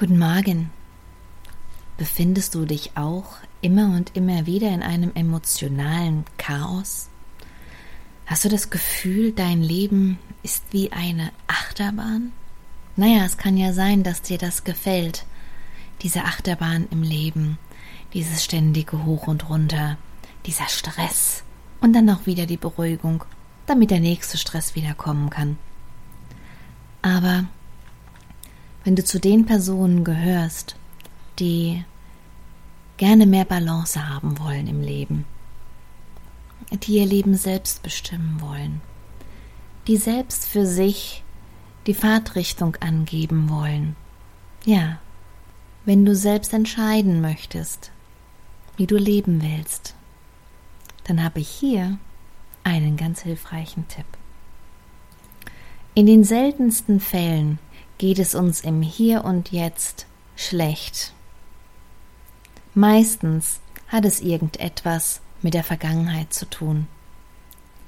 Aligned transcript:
Guten 0.00 0.20
Morgen. 0.20 0.70
Befindest 1.96 2.54
du 2.54 2.66
dich 2.66 2.92
auch 2.94 3.38
immer 3.62 3.96
und 3.96 4.14
immer 4.16 4.46
wieder 4.46 4.68
in 4.68 4.84
einem 4.84 5.10
emotionalen 5.16 6.24
Chaos? 6.36 7.08
Hast 8.24 8.44
du 8.44 8.48
das 8.48 8.70
Gefühl, 8.70 9.32
dein 9.32 9.60
Leben 9.60 10.20
ist 10.44 10.62
wie 10.70 10.92
eine 10.92 11.32
Achterbahn? 11.48 12.30
Naja, 12.94 13.24
es 13.24 13.38
kann 13.38 13.56
ja 13.56 13.72
sein, 13.72 14.04
dass 14.04 14.22
dir 14.22 14.38
das 14.38 14.62
gefällt, 14.62 15.26
diese 16.02 16.22
Achterbahn 16.22 16.86
im 16.92 17.02
Leben, 17.02 17.58
dieses 18.14 18.44
ständige 18.44 19.04
Hoch 19.04 19.26
und 19.26 19.48
Runter, 19.48 19.98
dieser 20.46 20.68
Stress 20.68 21.42
und 21.80 21.92
dann 21.92 22.08
auch 22.08 22.24
wieder 22.24 22.46
die 22.46 22.56
Beruhigung, 22.56 23.24
damit 23.66 23.90
der 23.90 23.98
nächste 23.98 24.38
Stress 24.38 24.76
wieder 24.76 24.94
kommen 24.94 25.28
kann. 25.28 25.58
Aber 27.02 27.46
wenn 28.88 28.96
du 28.96 29.04
zu 29.04 29.20
den 29.20 29.44
Personen 29.44 30.02
gehörst, 30.02 30.74
die 31.38 31.84
gerne 32.96 33.26
mehr 33.26 33.44
Balance 33.44 34.08
haben 34.08 34.38
wollen 34.38 34.66
im 34.66 34.80
Leben, 34.80 35.26
die 36.72 36.92
ihr 36.92 37.04
Leben 37.04 37.34
selbst 37.34 37.82
bestimmen 37.82 38.40
wollen, 38.40 38.80
die 39.88 39.98
selbst 39.98 40.46
für 40.46 40.64
sich 40.64 41.22
die 41.86 41.92
Fahrtrichtung 41.92 42.76
angeben 42.76 43.50
wollen. 43.50 43.94
Ja, 44.64 45.00
wenn 45.84 46.06
du 46.06 46.16
selbst 46.16 46.54
entscheiden 46.54 47.20
möchtest, 47.20 47.90
wie 48.78 48.86
du 48.86 48.96
leben 48.96 49.42
willst, 49.42 49.96
dann 51.04 51.22
habe 51.22 51.40
ich 51.40 51.50
hier 51.50 51.98
einen 52.64 52.96
ganz 52.96 53.20
hilfreichen 53.20 53.86
Tipp. 53.88 54.06
In 55.92 56.06
den 56.06 56.24
seltensten 56.24 57.00
Fällen 57.00 57.58
geht 57.98 58.18
es 58.18 58.34
uns 58.34 58.60
im 58.60 58.80
Hier 58.82 59.24
und 59.24 59.52
Jetzt 59.52 60.06
schlecht. 60.36 61.12
Meistens 62.74 63.60
hat 63.88 64.04
es 64.04 64.20
irgendetwas 64.20 65.20
mit 65.42 65.54
der 65.54 65.64
Vergangenheit 65.64 66.32
zu 66.32 66.48
tun, 66.48 66.86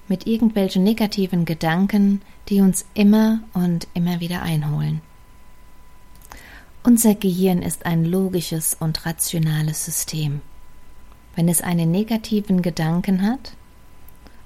mit 0.09 0.27
irgendwelchen 0.27 0.83
negativen 0.83 1.45
Gedanken, 1.45 2.23
die 2.49 2.61
uns 2.61 2.85
immer 2.95 3.41
und 3.55 3.87
immer 3.95 4.21
wieder 4.21 4.43
einholen. 4.43 5.01
Unser 6.83 7.15
Gehirn 7.15 7.63
ist 7.63 7.87
ein 7.87 8.05
logisches 8.05 8.77
und 8.79 9.05
rationales 9.05 9.85
System. 9.85 10.41
Wenn 11.37 11.49
es 11.49 11.61
einen 11.61 11.91
negativen 11.91 12.63
Gedanken 12.63 13.23
hat 13.23 13.53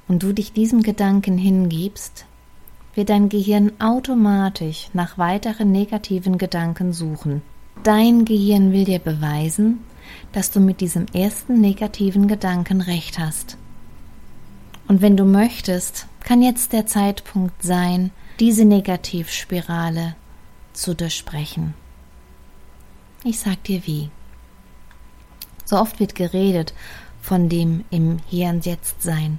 und 0.08 0.22
du 0.22 0.32
dich 0.32 0.52
diesem 0.52 0.82
Gedanken 0.82 1.38
hingibst, 1.38 2.26
wird 2.94 3.08
dein 3.08 3.28
Gehirn 3.28 3.72
automatisch 3.78 4.88
nach 4.92 5.18
weiteren 5.18 5.72
negativen 5.72 6.38
Gedanken 6.38 6.92
suchen. 6.92 7.42
Dein 7.82 8.24
Gehirn 8.24 8.72
will 8.72 8.84
dir 8.84 8.98
beweisen, 8.98 9.80
dass 10.32 10.50
du 10.50 10.60
mit 10.60 10.80
diesem 10.80 11.06
ersten 11.12 11.60
negativen 11.60 12.28
Gedanken 12.28 12.80
recht 12.80 13.18
hast. 13.18 13.56
Und 14.86 15.00
wenn 15.00 15.16
du 15.16 15.24
möchtest, 15.24 16.06
kann 16.20 16.42
jetzt 16.42 16.72
der 16.72 16.86
Zeitpunkt 16.86 17.62
sein, 17.62 18.10
diese 18.40 18.64
Negativspirale 18.64 20.14
zu 20.72 20.94
durchbrechen. 20.94 21.74
Ich 23.22 23.38
sag 23.38 23.62
dir 23.64 23.86
wie. 23.86 24.10
So 25.64 25.78
oft 25.78 26.00
wird 26.00 26.14
geredet 26.14 26.74
von 27.22 27.48
dem 27.48 27.84
im 27.90 28.18
Hier 28.28 28.50
und 28.50 28.66
Jetzt 28.66 29.02
sein. 29.02 29.38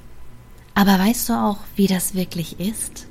Aber 0.74 0.98
weißt 0.98 1.30
du 1.30 1.34
auch, 1.34 1.58
wie 1.76 1.88
das 1.88 2.16
wirklich 2.16 2.60
ist? 2.60 3.08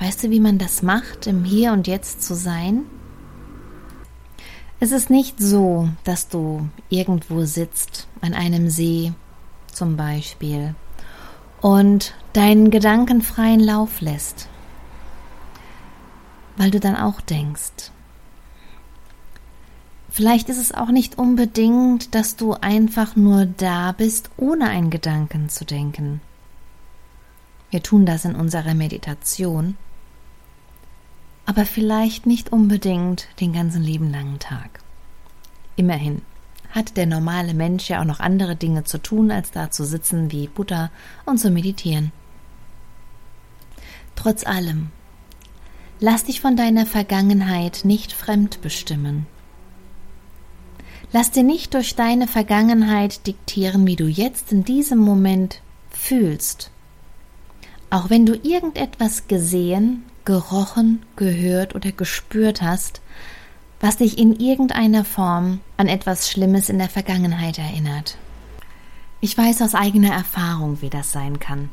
Weißt 0.00 0.22
du, 0.22 0.30
wie 0.30 0.40
man 0.40 0.58
das 0.58 0.82
macht, 0.82 1.26
im 1.26 1.44
Hier 1.44 1.72
und 1.72 1.88
Jetzt 1.88 2.22
zu 2.22 2.34
sein? 2.34 2.84
Es 4.78 4.92
ist 4.92 5.10
nicht 5.10 5.40
so, 5.40 5.88
dass 6.04 6.28
du 6.28 6.68
irgendwo 6.88 7.44
sitzt, 7.44 8.06
an 8.20 8.32
einem 8.32 8.70
See 8.70 9.12
zum 9.72 9.96
Beispiel, 9.96 10.76
und 11.60 12.14
deinen 12.32 12.70
Gedanken 12.70 13.22
freien 13.22 13.58
Lauf 13.58 14.00
lässt, 14.00 14.48
weil 16.56 16.70
du 16.70 16.78
dann 16.78 16.94
auch 16.94 17.20
denkst. 17.20 17.90
Vielleicht 20.10 20.48
ist 20.48 20.58
es 20.58 20.72
auch 20.72 20.88
nicht 20.88 21.18
unbedingt, 21.18 22.14
dass 22.14 22.36
du 22.36 22.52
einfach 22.54 23.16
nur 23.16 23.46
da 23.46 23.90
bist, 23.92 24.30
ohne 24.36 24.68
einen 24.68 24.90
Gedanken 24.90 25.48
zu 25.48 25.64
denken. 25.64 26.20
Wir 27.70 27.82
tun 27.82 28.06
das 28.06 28.24
in 28.24 28.36
unserer 28.36 28.74
Meditation, 28.74 29.76
aber 31.48 31.64
vielleicht 31.64 32.26
nicht 32.26 32.52
unbedingt 32.52 33.26
den 33.40 33.54
ganzen 33.54 33.82
lieben 33.82 34.10
langen 34.10 34.38
Tag. 34.38 34.80
Immerhin 35.76 36.20
hat 36.68 36.98
der 36.98 37.06
normale 37.06 37.54
Mensch 37.54 37.88
ja 37.88 38.02
auch 38.02 38.04
noch 38.04 38.20
andere 38.20 38.54
Dinge 38.54 38.84
zu 38.84 38.98
tun, 38.98 39.30
als 39.30 39.50
da 39.50 39.70
zu 39.70 39.86
sitzen 39.86 40.30
wie 40.30 40.46
Buddha 40.46 40.90
und 41.24 41.38
zu 41.38 41.50
meditieren. 41.50 42.12
Trotz 44.14 44.46
allem, 44.46 44.90
lass 46.00 46.24
dich 46.24 46.42
von 46.42 46.54
deiner 46.54 46.84
Vergangenheit 46.84 47.80
nicht 47.82 48.12
fremd 48.12 48.60
bestimmen. 48.60 49.26
Lass 51.12 51.30
dir 51.30 51.44
nicht 51.44 51.72
durch 51.72 51.94
deine 51.94 52.28
Vergangenheit 52.28 53.26
diktieren, 53.26 53.86
wie 53.86 53.96
du 53.96 54.04
jetzt 54.04 54.52
in 54.52 54.64
diesem 54.64 54.98
Moment 54.98 55.62
fühlst. 55.88 56.70
Auch 57.88 58.10
wenn 58.10 58.26
du 58.26 58.34
irgendetwas 58.34 59.28
gesehen, 59.28 60.04
gerochen, 60.28 61.02
gehört 61.16 61.74
oder 61.74 61.90
gespürt 61.90 62.60
hast, 62.60 63.00
was 63.80 63.96
dich 63.96 64.18
in 64.18 64.38
irgendeiner 64.38 65.06
Form 65.06 65.60
an 65.78 65.88
etwas 65.88 66.30
Schlimmes 66.30 66.68
in 66.68 66.76
der 66.78 66.90
Vergangenheit 66.90 67.56
erinnert. 67.58 68.18
Ich 69.22 69.38
weiß 69.38 69.62
aus 69.62 69.74
eigener 69.74 70.12
Erfahrung, 70.12 70.82
wie 70.82 70.90
das 70.90 71.12
sein 71.12 71.40
kann, 71.40 71.70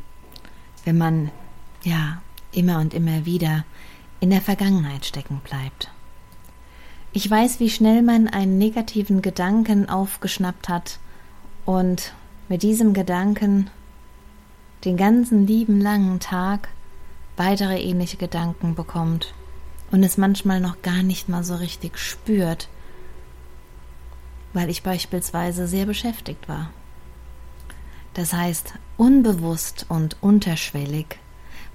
wenn 0.85 0.97
man, 0.97 1.31
ja, 1.83 2.21
immer 2.53 2.79
und 2.79 2.93
immer 2.93 3.25
wieder 3.25 3.66
in 4.21 4.29
der 4.29 4.39
Vergangenheit 4.39 5.05
stecken 5.05 5.41
bleibt. 5.43 5.91
Ich 7.11 7.29
weiß, 7.29 7.59
wie 7.59 7.69
schnell 7.69 8.03
man 8.03 8.29
einen 8.29 8.57
negativen 8.57 9.22
Gedanken 9.22 9.89
aufgeschnappt 9.89 10.69
hat 10.69 10.99
und 11.66 12.13
mit 12.47 12.63
diesem 12.63 12.93
Gedanken 12.93 13.69
den 14.85 14.95
ganzen 14.95 15.45
lieben 15.45 15.81
langen 15.81 16.22
Tag 16.22 16.69
weitere 17.38 17.81
ähnliche 17.81 18.18
Gedanken 18.18 18.75
bekommt 18.75 19.34
und 19.91 20.03
es 20.03 20.18
manchmal 20.18 20.59
noch 20.59 20.81
gar 20.81 21.03
nicht 21.03 21.29
mal 21.29 21.44
so 21.44 21.56
richtig 21.56 21.97
spürt, 21.97 22.68
weil 24.53 24.69
ich 24.69 24.84
beispielsweise 24.84 25.68
sehr 25.68 25.85
beschäftigt 25.85 26.47
war. 26.47 26.69
Das 28.13 28.34
heißt, 28.34 28.75
unbewusst 28.97 29.85
und 29.90 30.16
unterschwellig 30.22 31.19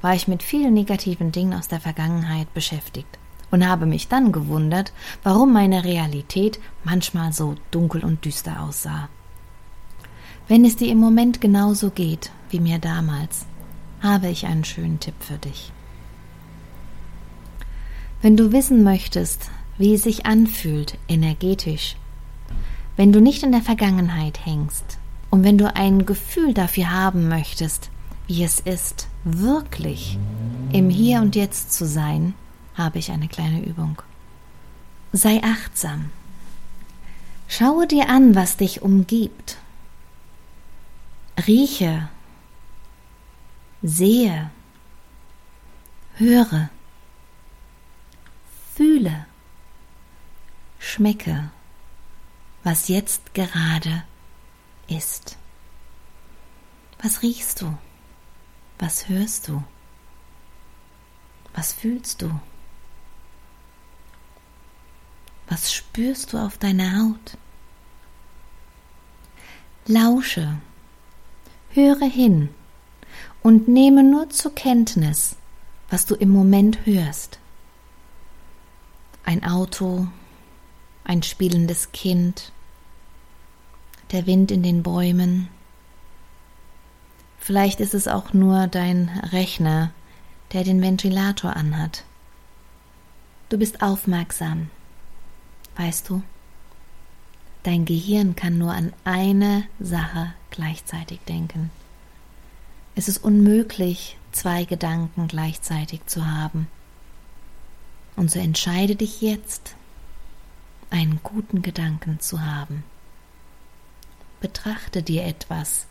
war 0.01 0.15
ich 0.15 0.29
mit 0.29 0.43
vielen 0.43 0.73
negativen 0.73 1.33
Dingen 1.33 1.53
aus 1.53 1.69
der 1.69 1.81
Vergangenheit 1.81 2.53
beschäftigt 2.55 3.19
und 3.51 3.69
habe 3.69 3.85
mich 3.85 4.09
dann 4.09 4.33
gewundert, 4.33 4.93
warum 5.23 5.53
meine 5.53 5.85
Realität 5.85 6.59
manchmal 6.85 7.33
so 7.33 7.57
dunkel 7.71 8.05
und 8.05 8.25
düster 8.25 8.63
aussah. 8.63 9.09
Wenn 10.49 10.65
es 10.65 10.77
dir 10.77 10.91
im 10.91 10.99
Moment 10.99 11.41
genauso 11.41 11.91
geht 11.91 12.31
wie 12.49 12.61
mir 12.61 12.79
damals, 12.79 13.47
habe 14.03 14.29
ich 14.29 14.47
einen 14.47 14.65
schönen 14.65 15.01
Tipp 15.01 15.15
für 15.21 15.39
dich. 15.39 15.73
Wenn 18.23 18.37
du 18.37 18.53
wissen 18.53 18.83
möchtest, 18.83 19.51
wie 19.79 19.95
es 19.95 20.03
sich 20.03 20.27
anfühlt, 20.27 20.99
energetisch, 21.09 21.97
wenn 22.97 23.13
du 23.13 23.21
nicht 23.21 23.43
in 23.43 23.53
der 23.53 23.63
Vergangenheit 23.63 24.45
hängst 24.45 24.99
und 25.31 25.45
wenn 25.45 25.57
du 25.57 25.75
ein 25.75 26.05
Gefühl 26.05 26.53
dafür 26.53 26.91
haben 26.91 27.29
möchtest, 27.29 27.91
wie 28.27 28.45
es 28.45 28.61
ist, 28.61 29.09
wirklich 29.25 30.19
im 30.73 30.91
Hier 30.91 31.21
und 31.21 31.35
Jetzt 31.35 31.73
zu 31.73 31.87
sein, 31.87 32.35
habe 32.75 32.99
ich 32.99 33.11
eine 33.11 33.29
kleine 33.29 33.65
Übung. 33.65 34.03
Sei 35.13 35.43
achtsam. 35.43 36.11
Schaue 37.49 37.87
dir 37.87 38.09
an, 38.09 38.35
was 38.35 38.57
dich 38.57 38.83
umgibt. 38.83 39.57
Rieche 41.47 42.09
sehe, 43.83 44.51
höre, 46.17 46.69
fühle, 48.75 49.27
schmecke, 50.79 51.51
was 52.63 52.89
jetzt 52.89 53.35
gerade 53.35 54.05
ist. 54.89 55.39
Was 57.03 57.23
riechst 57.23 57.63
du? 57.63 57.79
Was 58.79 59.09
hörst 59.09 59.49
du? 59.49 59.63
Was 61.55 61.73
fühlst 61.73 62.21
du? 62.21 62.39
Was 65.49 65.73
spürst 65.73 66.33
du 66.33 66.39
auf 66.39 66.59
deiner 66.59 66.99
Haut? 66.99 67.39
Lausche, 69.87 70.61
höre 71.71 72.07
hin 72.07 72.55
und 73.43 73.69
nehme 73.69 74.03
nur 74.03 74.31
zur 74.31 74.55
Kenntnis, 74.55 75.37
was 75.89 76.07
du 76.07 76.15
im 76.15 76.31
Moment 76.31 76.85
hörst. 76.87 77.39
Ein 79.25 79.45
Auto, 79.45 80.07
ein 81.05 81.23
spielendes 81.23 81.93
Kind, 81.93 82.53
der 84.13 84.27
Wind 84.27 84.51
in 84.51 84.63
den 84.63 84.83
Bäumen. 84.83 85.49
Vielleicht 87.39 87.81
ist 87.81 87.95
es 87.95 88.09
auch 88.09 88.33
nur 88.33 88.67
dein 88.67 89.09
Rechner, 89.33 89.93
der 90.53 90.65
den 90.65 90.83
Ventilator 90.83 91.57
anhat. 91.57 92.05
Du 93.49 93.59
bist 93.59 93.83
aufmerksam. 93.83 94.71
Weißt 95.77 96.09
du, 96.09 96.23
dein 97.63 97.85
Gehirn 97.85 98.37
kann 98.37 98.59
nur 98.59 98.73
an 98.73 98.93
eine 99.05 99.65
Sache 99.79 100.35
gleichzeitig 100.51 101.21
denken. 101.29 101.71
Es 103.01 103.09
ist 103.09 103.25
unmöglich, 103.25 104.19
zwei 104.31 104.67
Gedanken 104.67 105.27
gleichzeitig 105.27 106.05
zu 106.05 106.27
haben. 106.27 106.69
Und 108.15 108.31
so 108.31 108.39
entscheide 108.39 108.95
dich 108.95 109.23
jetzt, 109.23 109.75
einen 110.91 111.19
guten 111.23 111.63
Gedanken 111.63 112.21
zu 112.21 112.45
haben. 112.45 112.85
Betrachte 114.43 115.03
dir 115.03 115.25
etwas, 115.25 115.87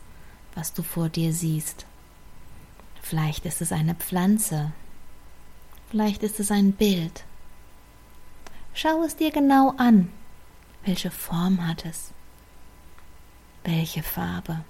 was 0.54 0.72
du 0.72 0.84
vor 0.84 1.08
dir 1.08 1.32
siehst. 1.32 1.84
Vielleicht 3.02 3.44
ist 3.44 3.60
es 3.60 3.72
eine 3.72 3.96
Pflanze, 3.96 4.70
vielleicht 5.90 6.22
ist 6.22 6.38
es 6.38 6.52
ein 6.52 6.70
Bild. 6.70 7.24
Schau 8.72 9.02
es 9.02 9.16
dir 9.16 9.32
genau 9.32 9.74
an. 9.78 10.12
Welche 10.84 11.10
Form 11.10 11.66
hat 11.66 11.84
es? 11.86 12.12
Welche 13.64 14.04
Farbe? 14.04 14.60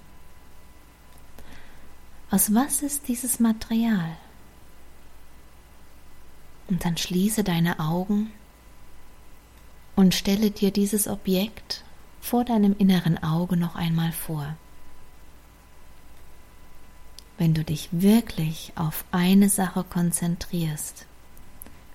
Aus 2.31 2.53
was 2.55 2.81
ist 2.81 3.09
dieses 3.09 3.41
Material? 3.41 4.15
Und 6.69 6.85
dann 6.85 6.95
schließe 6.95 7.43
deine 7.43 7.81
Augen 7.81 8.31
und 9.97 10.15
stelle 10.15 10.49
dir 10.49 10.71
dieses 10.71 11.09
Objekt 11.09 11.83
vor 12.21 12.45
deinem 12.45 12.73
inneren 12.77 13.21
Auge 13.21 13.57
noch 13.57 13.75
einmal 13.75 14.13
vor. 14.13 14.55
Wenn 17.37 17.53
du 17.53 17.65
dich 17.65 17.89
wirklich 17.91 18.71
auf 18.75 19.03
eine 19.11 19.49
Sache 19.49 19.83
konzentrierst, 19.83 21.05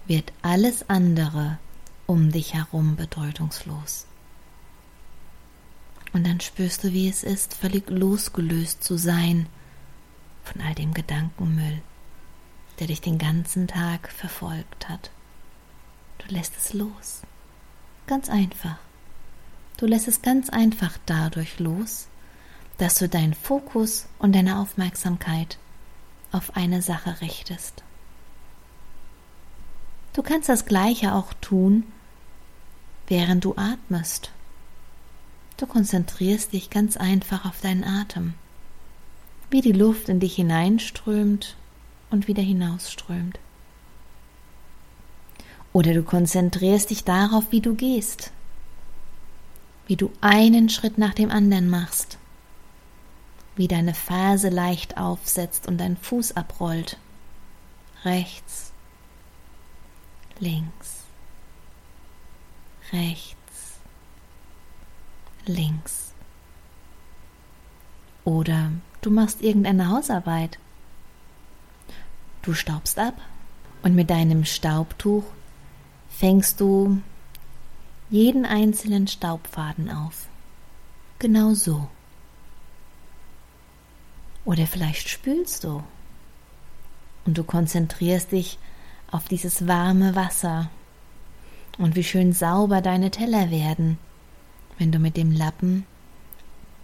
wird 0.06 0.34
alles 0.42 0.90
andere 0.90 1.58
um 2.04 2.30
dich 2.30 2.52
herum 2.52 2.96
bedeutungslos. 2.96 4.04
Und 6.12 6.26
dann 6.26 6.40
spürst 6.40 6.84
du, 6.84 6.92
wie 6.92 7.08
es 7.08 7.22
ist, 7.22 7.54
völlig 7.54 7.88
losgelöst 7.88 8.84
zu 8.84 8.98
sein 8.98 9.46
von 10.46 10.60
all 10.60 10.74
dem 10.74 10.94
Gedankenmüll, 10.94 11.82
der 12.78 12.86
dich 12.86 13.00
den 13.00 13.18
ganzen 13.18 13.66
Tag 13.66 14.10
verfolgt 14.10 14.88
hat. 14.88 15.10
Du 16.18 16.34
lässt 16.34 16.56
es 16.56 16.72
los. 16.72 17.22
Ganz 18.06 18.28
einfach. 18.28 18.78
Du 19.76 19.86
lässt 19.86 20.08
es 20.08 20.22
ganz 20.22 20.48
einfach 20.48 20.96
dadurch 21.06 21.58
los, 21.58 22.08
dass 22.78 22.96
du 22.96 23.08
deinen 23.08 23.34
Fokus 23.34 24.06
und 24.18 24.34
deine 24.34 24.58
Aufmerksamkeit 24.58 25.58
auf 26.32 26.56
eine 26.56 26.82
Sache 26.82 27.20
richtest. 27.20 27.82
Du 30.12 30.22
kannst 30.22 30.48
das 30.48 30.64
Gleiche 30.64 31.12
auch 31.12 31.32
tun, 31.34 31.84
während 33.06 33.44
du 33.44 33.54
atmest. 33.56 34.30
Du 35.56 35.66
konzentrierst 35.66 36.52
dich 36.52 36.70
ganz 36.70 36.96
einfach 36.96 37.44
auf 37.44 37.60
deinen 37.60 37.84
Atem, 37.84 38.34
wie 39.50 39.60
die 39.60 39.72
Luft 39.72 40.08
in 40.08 40.20
dich 40.20 40.36
hineinströmt 40.36 41.56
und 42.10 42.28
wieder 42.28 42.42
hinausströmt. 42.42 43.38
Oder 45.72 45.92
du 45.92 46.02
konzentrierst 46.02 46.90
dich 46.90 47.04
darauf, 47.04 47.44
wie 47.50 47.60
du 47.60 47.74
gehst, 47.74 48.32
wie 49.86 49.96
du 49.96 50.10
einen 50.20 50.68
Schritt 50.68 50.98
nach 50.98 51.14
dem 51.14 51.30
anderen 51.30 51.68
machst, 51.68 52.18
wie 53.56 53.68
deine 53.68 53.94
Ferse 53.94 54.48
leicht 54.48 54.96
aufsetzt 54.96 55.68
und 55.68 55.78
dein 55.78 55.96
Fuß 55.96 56.36
abrollt, 56.36 56.98
rechts, 58.04 58.72
links, 60.40 61.04
rechts, 62.92 63.80
links. 65.44 66.12
Oder 68.26 68.72
du 69.02 69.10
machst 69.10 69.40
irgendeine 69.40 69.88
Hausarbeit. 69.88 70.58
Du 72.42 72.54
staubst 72.54 72.98
ab 72.98 73.14
und 73.82 73.94
mit 73.94 74.10
deinem 74.10 74.44
Staubtuch 74.44 75.22
fängst 76.08 76.60
du 76.60 77.00
jeden 78.10 78.44
einzelnen 78.44 79.06
Staubfaden 79.06 79.90
auf. 79.90 80.26
Genau 81.20 81.54
so. 81.54 81.88
Oder 84.44 84.66
vielleicht 84.66 85.08
spülst 85.08 85.62
du 85.62 85.84
und 87.26 87.38
du 87.38 87.44
konzentrierst 87.44 88.32
dich 88.32 88.58
auf 89.12 89.28
dieses 89.28 89.68
warme 89.68 90.16
Wasser 90.16 90.68
und 91.78 91.94
wie 91.94 92.04
schön 92.04 92.32
sauber 92.32 92.80
deine 92.80 93.12
Teller 93.12 93.52
werden, 93.52 93.98
wenn 94.78 94.90
du 94.90 94.98
mit 94.98 95.16
dem 95.16 95.30
Lappen 95.30 95.86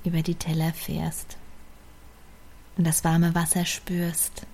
über 0.04 0.22
die 0.22 0.34
Teller 0.34 0.72
fährst 0.72 1.37
und 2.76 2.87
das 2.87 3.04
warme 3.04 3.34
Wasser 3.34 3.64
spürst 3.64 4.46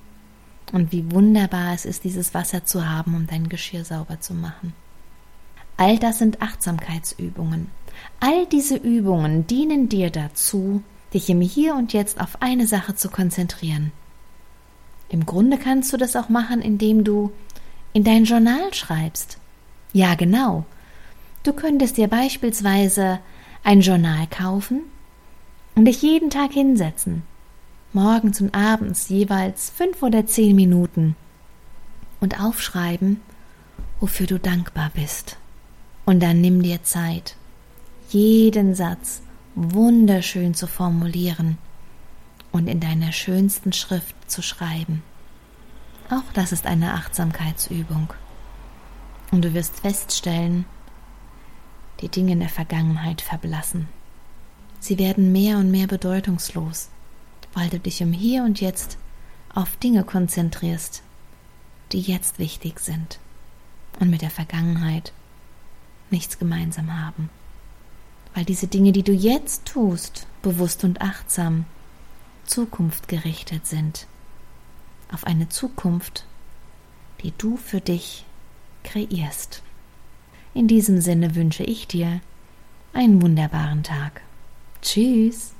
und 0.73 0.93
wie 0.93 1.11
wunderbar 1.11 1.75
es 1.75 1.85
ist, 1.85 2.05
dieses 2.05 2.35
Wasser 2.35 2.65
zu 2.65 2.89
haben, 2.89 3.15
um 3.15 3.27
dein 3.27 3.49
Geschirr 3.49 3.85
sauber 3.85 4.21
zu 4.21 4.35
machen. 4.35 4.75
All 5.77 5.99
das 5.99 6.19
sind 6.19 6.43
Achtsamkeitsübungen. 6.43 7.69
All 8.21 8.47
diese 8.47 8.77
Übungen 8.77 9.47
dienen 9.47 9.89
dir 9.89 10.11
dazu, 10.11 10.83
dich 11.15 11.31
im 11.31 11.41
Hier 11.41 11.75
und 11.75 11.93
Jetzt 11.93 12.21
auf 12.21 12.43
eine 12.43 12.67
Sache 12.67 12.94
zu 12.94 13.09
konzentrieren. 13.09 13.93
Im 15.09 15.25
Grunde 15.25 15.56
kannst 15.56 15.93
du 15.93 15.97
das 15.97 16.17
auch 16.17 16.29
machen, 16.29 16.61
indem 16.61 17.05
du 17.05 17.33
in 17.93 18.05
dein 18.05 18.25
Journal 18.25 18.75
schreibst. 18.75 19.39
Ja, 19.93 20.15
genau. 20.15 20.67
Du 21.44 21.53
könntest 21.53 21.97
dir 21.97 22.09
beispielsweise 22.09 23.21
ein 23.65 23.81
Journal 23.81 24.27
kaufen 24.27 24.83
und 25.79 25.85
dich 25.85 26.03
jeden 26.03 26.29
Tag 26.29 26.53
hinsetzen 26.53 27.23
morgens 27.93 28.41
und 28.41 28.55
abends 28.55 29.09
jeweils 29.09 29.71
fünf 29.71 30.03
oder 30.03 30.27
zehn 30.27 30.55
Minuten 30.55 31.17
und 32.21 32.41
aufschreiben, 32.41 33.21
wofür 34.01 34.27
du 34.27 34.39
dankbar 34.39 34.91
bist. 34.95 35.39
Und 36.05 36.23
dann 36.23 36.41
nimm 36.41 36.63
dir 36.63 36.83
Zeit, 36.83 37.37
jeden 38.11 38.75
Satz 38.75 39.23
wunderschön 39.55 40.55
zu 40.55 40.67
formulieren 40.67 41.58
und 42.53 42.69
in 42.69 42.81
deiner 42.81 43.13
schönsten 43.13 43.73
Schrift 43.73 44.15
zu 44.31 44.43
schreiben. 44.43 45.03
Auch 46.11 46.32
das 46.35 46.53
ist 46.53 46.67
eine 46.67 46.94
Achtsamkeitsübung. 46.94 48.13
Und 49.31 49.44
du 49.44 49.53
wirst 49.53 49.81
feststellen, 49.81 50.65
die 52.01 52.08
Dinge 52.08 52.32
in 52.32 52.41
der 52.41 52.49
Vergangenheit 52.49 53.20
verblassen. 53.20 53.89
Sie 54.81 54.99
werden 54.99 55.32
mehr 55.32 55.58
und 55.58 55.70
mehr 55.70 55.87
bedeutungslos 55.87 56.89
weil 57.55 57.69
du 57.69 57.81
dich 57.81 58.01
im 58.01 58.13
Hier 58.13 58.44
und 58.44 58.61
Jetzt 58.61 58.99
auf 59.53 59.77
Dinge 59.79 60.05
konzentrierst, 60.05 61.03
die 61.93 62.01
jetzt 62.01 62.39
wichtig 62.39 62.81
sind 62.81 63.19
und 63.99 64.11
mit 64.11 64.23
der 64.23 64.31
Vergangenheit 64.31 65.13
nichts 66.11 66.39
gemeinsam 66.39 67.03
haben. 67.03 67.31
Weil 68.35 68.44
diese 68.44 68.69
Dinge, 68.69 68.93
die 68.93 69.03
du 69.03 69.13
jetzt 69.13 69.65
tust, 69.65 70.27
bewusst 70.43 70.85
und 70.85 71.01
achtsam, 71.01 71.65
zukunftgerichtet 72.44 73.67
sind. 73.67 74.06
Auf 75.13 75.25
eine 75.25 75.49
Zukunft, 75.49 76.27
die 77.23 77.32
du 77.37 77.56
für 77.56 77.81
dich 77.81 78.25
kreierst. 78.85 79.63
In 80.55 80.69
diesem 80.69 81.01
Sinne 81.01 81.35
wünsche 81.35 81.65
ich 81.65 81.89
dir 81.89 82.20
einen 82.93 83.20
wunderbaren 83.20 83.82
Tag. 83.82 84.23
Tschüss. 84.82 85.53